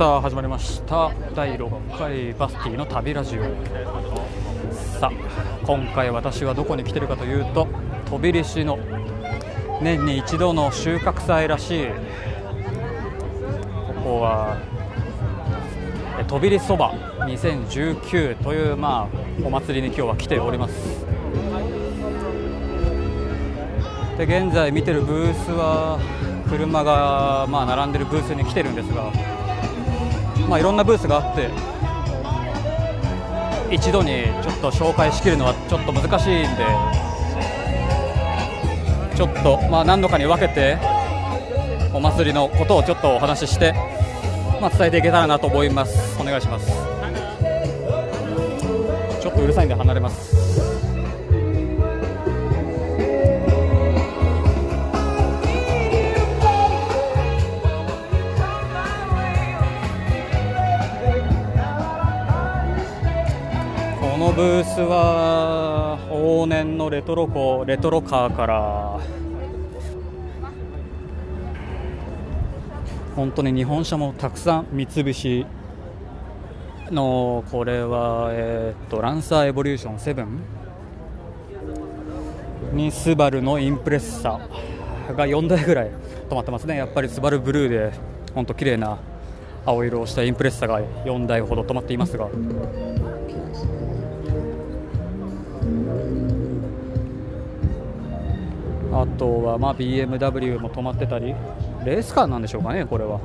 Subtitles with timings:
[0.00, 1.12] さあ始まりました。
[1.34, 3.42] 第6回バスティの旅ラジオ。
[4.98, 5.14] さあ
[5.66, 7.68] 今回私はどこに来てるかというと
[8.06, 8.78] 飛び石の
[9.82, 11.88] 年に一度の収穫祭らしい。
[11.88, 11.92] こ
[14.02, 14.56] こは
[16.26, 16.94] 飛びりそば
[17.26, 19.08] 2019というまあ
[19.46, 21.04] お祭りに今日は来ております。
[24.16, 25.98] で現在見てるブースは
[26.48, 29.12] 車がまあ並んでるブースに来てるんですが
[30.50, 31.48] まあ、いろんなブースがあって
[33.72, 36.66] 一度にちょっと紹介しきるのはちょっと難しいんで
[39.16, 40.76] ちょっとまあ何度かに分けて
[41.94, 43.74] お祭りのことをちょっとお話しして、
[44.60, 46.20] まあ、伝えていけたらなと思います。
[46.20, 46.66] お願いします。
[49.20, 50.39] ちょっとうるさいんで離れます。
[64.40, 68.98] ブースは往年のレトロコレトロカーから。
[73.14, 75.44] 本当に日本車もたくさん三菱
[76.90, 80.26] のこれは、えー、とランサーエボリューション7
[82.72, 84.40] にスバルのインプレッサ
[85.14, 85.90] が4台ぐらい
[86.30, 86.76] 止まってますね。
[86.76, 87.92] やっぱりスバルブルーで
[88.34, 88.96] 本当綺麗な
[89.66, 92.30] 青色をしたインプレッサが4台ほど止まっていますが。
[98.92, 101.34] あとはまあ BMW も止まってたり
[101.84, 103.20] レースカーなんでしょうかねこれは。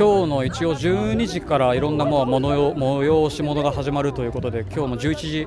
[0.00, 5.46] 今日の一応12時からいろんなもう催し物が始まるということで今日も11時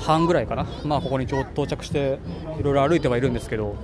[0.00, 2.18] 半ぐらいかな、まあ、ここに到着して
[2.58, 3.74] いろいろ歩いてはいるんですけど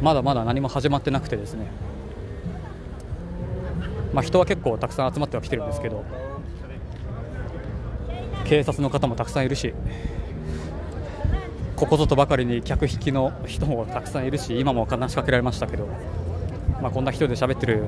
[0.00, 1.66] まだまだ何も始まってなくてですね
[4.12, 6.04] まあ、人は結構たくさん集まってはきてるんですけど
[8.44, 9.72] 警察の方もたくさんいるし
[11.76, 15.88] ここぞとばかりに客引きの人もたくさんいるし今も話しかけられましたけど、
[16.82, 17.84] まあ、こんな人で喋ってる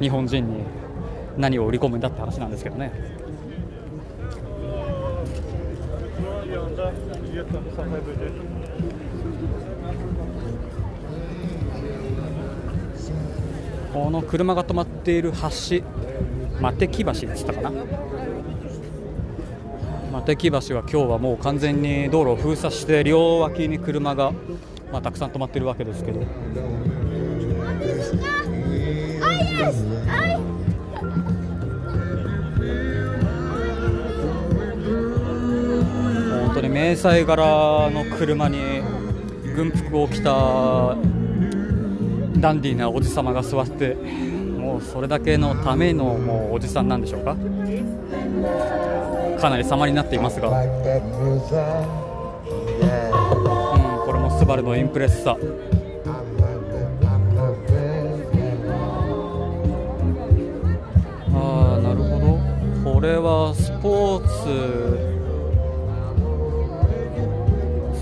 [0.00, 0.62] 日本人に
[1.36, 2.92] 何を売り込むんだって話なんですけどね。
[13.94, 15.84] この車が止まっている橋、
[16.60, 17.70] マテキ橋でしたかな、
[20.12, 24.32] マテキ橋は今日はもう完全に道路を封鎖して両脇に車が、
[24.90, 26.20] まあ、たくさん止まっているわけですけど。
[36.42, 38.82] 本当に迷彩柄の車に
[39.54, 40.96] 軍服を着た
[42.44, 47.34] ダンディーなおじさまが座ってもうそれだけのためのもうおじさんなんでしょうか？
[49.40, 50.54] かなり様になっていますが、うん、
[54.04, 55.36] これもスバルのインプレッサあ
[61.78, 62.20] あなるほ
[62.84, 62.92] ど。
[62.92, 64.34] これはスポーツ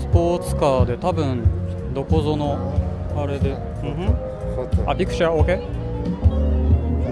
[0.01, 1.45] スポーツカーで多分
[1.93, 2.57] どこぞの
[3.15, 4.32] あれで、うん。
[4.85, 5.83] あ、ピクチャー OK?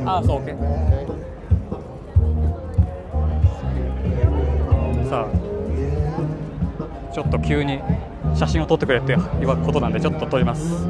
[0.05, 0.91] あ、そう OK.
[5.09, 7.81] さあちょっと急に
[8.33, 9.19] 写真を撮ってくれっていう
[9.65, 10.87] ことなんでちょっと撮ります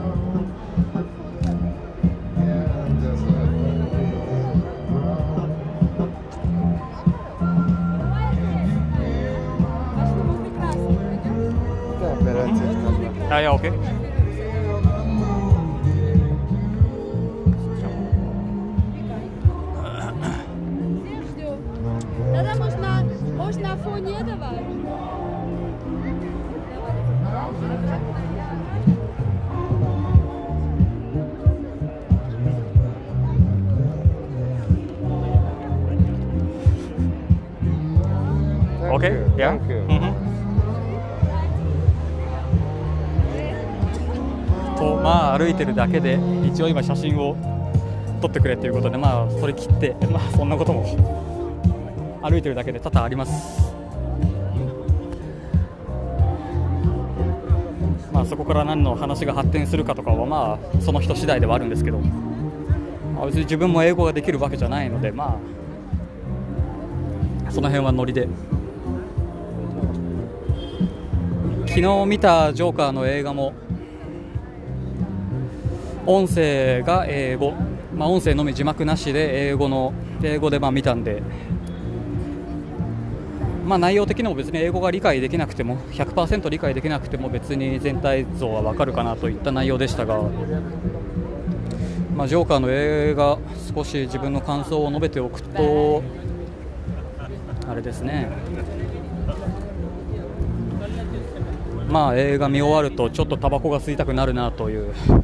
[24.22, 24.26] あ、
[39.36, 40.12] いや、OK
[44.78, 47.36] とまあ歩いてるだけで一応今写真を
[48.22, 50.84] 撮ってくれということでまあそれ切ってまあそんなことも
[52.22, 53.71] 歩いてるだけで多々あります
[58.22, 65.40] あそこから何の話が発展するかとかはまあその人次第ではあるんですけど、まあ、別に自分も英語ができるわけじゃないのでま
[67.48, 68.28] あその辺はノリで。
[71.68, 73.54] 昨日見たジョーカーの映画も
[76.06, 77.54] 音声が英語、
[77.96, 81.24] まあ、音声のみ字幕なしで英語の英語でまあ見たんで、
[83.72, 90.22] まあ、内容的にも別に英語が理解できなくても100%理解できなくても別に全体像は分かるかなといった内容でしたが、
[92.14, 93.38] まあ、ジョーカーの映画
[93.74, 96.04] 少し自分の感想を述べておくと
[97.66, 98.28] あれですね。
[101.88, 105.22] まあ映画見終わるとちょっとタバコが吸いたくなるなというちょっ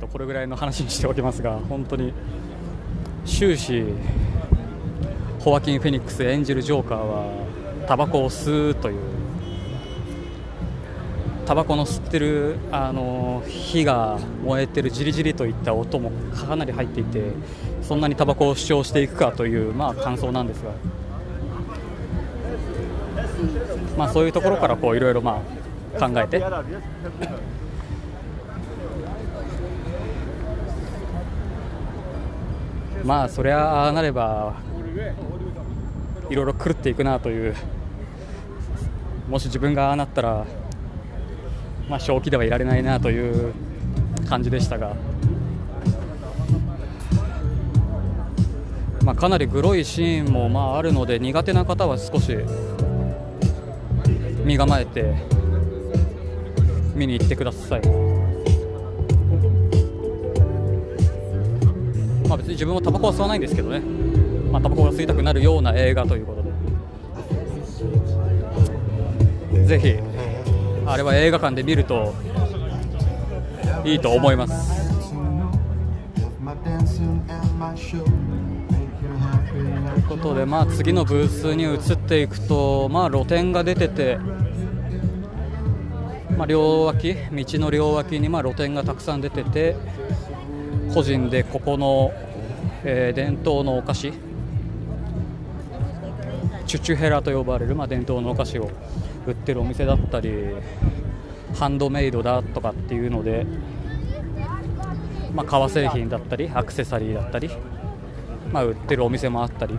[0.00, 2.12] とこれぐらいの話にしておきますが本当に
[3.24, 3.84] 終始
[5.44, 7.26] ホワキン・フェニックス演じるジョーカーは
[7.86, 9.00] タバコを吸うという
[11.44, 17.32] タバコの吸ってるあの火が燃えてるじりじりといった音もかなり入っていて
[17.82, 20.70] そんなにタバコを主張していくかという、まあ、感想なんですが、
[23.98, 25.42] まあ、そういうところからいろいろ考
[26.16, 26.42] えて。
[33.04, 34.54] まあそりゃあなれば
[36.30, 37.54] いろいろ狂っていくなという
[39.28, 40.46] もし自分がああなったら、
[41.88, 43.54] まあ、正気ではいられないなという
[44.28, 44.94] 感じでしたが、
[49.02, 52.36] まあ、かなりグロいシーンもまああるので苦手な方は少し
[54.44, 55.14] 身構えて
[56.94, 57.80] 見に行ってください。
[62.28, 63.80] まあ、別に自分もタバコは吸わないんですけどね、
[64.54, 66.44] まあ、タバコが吸いたくなるような映画ということ
[69.56, 69.66] で。
[69.66, 69.96] ぜひ
[70.86, 72.14] あれは映画館で見ると
[73.84, 74.94] いいと思います。
[79.50, 84.18] ということで、まあ、次のブースに移っていくと、まあ、露店が出てて、
[86.36, 89.74] まあ、両脇道の両脇にまあ露店がたくさん出てて
[90.94, 92.12] 個人でここの、
[92.84, 94.12] えー、伝統のお菓子
[96.66, 98.70] チュチュヘラと呼ばれる、まあ、伝統のお菓子を
[99.26, 100.32] 売ってるお店だったり
[101.54, 103.46] ハンドメイドだとかっていうので、
[105.34, 107.50] まあ、革製品だったりアクセサリーだったり、
[108.52, 109.78] まあ、売ってるお店もあったり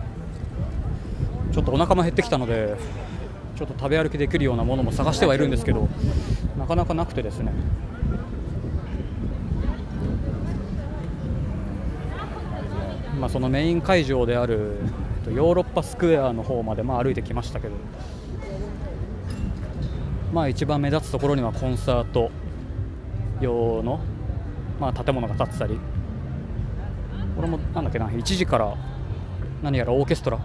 [1.52, 2.76] ちょっとお腹も減ってきたので
[3.56, 5.88] ちょっと食べ歩きできるようなものも探してはいるんですけど
[6.58, 7.52] なかなかなくてですね。
[13.18, 14.76] まあ、そのメイン会場である
[15.30, 17.74] ヨーロッパスクエアの方までまあ歩いてきましたけど、
[20.32, 22.30] まあ、一番目立つところにはコンサート
[23.40, 24.00] 用の、
[24.80, 25.78] まあ、建物が建ってたり。
[27.36, 28.74] これもなんだっけな1時から
[29.62, 30.38] 何やらオーケストラ。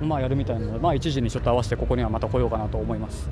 [0.00, 3.28] まあやるみたいなので、まあ、1時にちょっと合わせてここにはまた来ようかなと思います。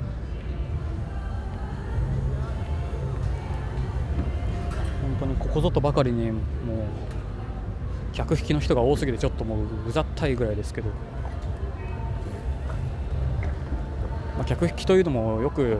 [5.01, 6.41] 本当にここぞとばかりにもう
[8.13, 10.89] 客引きの人が多すぎてちょっともううざったいぐらいですけど、
[14.37, 15.77] まあ、客引きというのもよく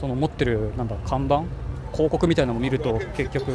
[0.00, 1.44] その持ってるなんだ看板
[1.92, 3.52] 広告みたいなのを見ると結局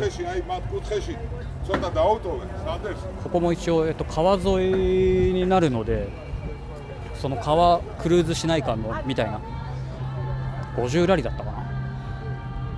[3.23, 6.09] ここも一応、えっと、川沿いになるので
[7.15, 9.39] その川クルーズしないかのみたいな
[10.75, 11.57] 50ラリだったかな、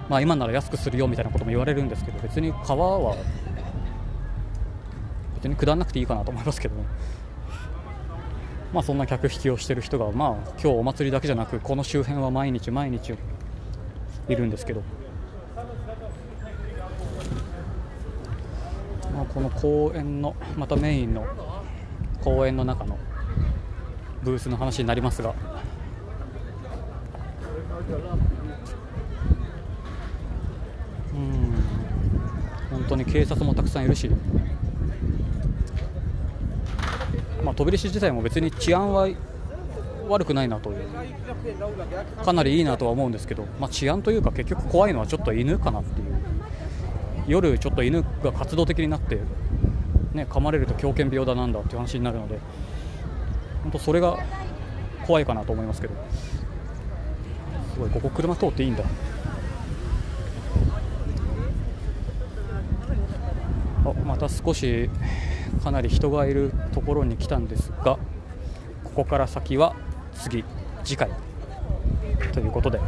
[0.09, 3.15] まあ、今なら安くするよみたいなことも言われるんですけど別に川は
[5.43, 6.85] 別に下らなくていいかなと思いますけどね。
[8.71, 13.13] まあ、そんな客引きをしている人が、まあ、今日お祭りだけじゃなくこの周辺は毎日毎日
[14.29, 14.81] いるんですけど、
[19.13, 21.27] まあ、この公園のまたメインの
[22.23, 22.97] 公園の中の
[24.23, 25.35] ブースの話になりますが。
[31.13, 31.53] うん
[32.71, 34.09] 本当に警察もたくさんいるし
[37.42, 39.07] まあ、飛び出し自体も別に治安は
[40.09, 40.77] 悪くないなという
[42.23, 46.07] かなりいいなとは思うんですけど、まあ、治安というか結局怖いのはちょっと犬かなっていう。
[47.25, 49.21] 夜ちょっと犬が活動的になって、
[50.13, 52.37] ね、噛まれると狂犬病だなんだっていう話になるので
[53.63, 54.19] 本当それが
[55.07, 55.93] 怖いかなと思いますけど。
[57.73, 58.83] すごいここ車通っていいんだ。
[63.85, 64.89] あまた少し
[65.63, 66.52] かなり人がいる。
[66.73, 67.97] ところに来たんですが
[68.83, 69.75] ここから先は
[70.13, 70.43] 次
[70.83, 71.09] 次回。
[72.33, 72.79] ということで。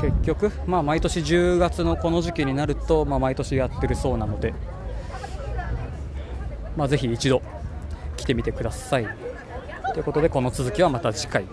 [0.00, 4.54] 結局、まあ、毎年10月のこの時期になると、まあ、毎年やってるそうなので、
[6.76, 7.42] まあ、ぜひ一度
[8.16, 9.08] 来てみてください。
[9.92, 11.44] ということでこの続きはまた次回。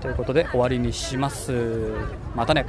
[0.00, 1.92] ということで終わりにします。
[2.34, 2.66] またね。